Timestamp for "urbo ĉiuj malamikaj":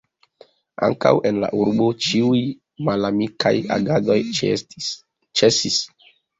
1.65-3.55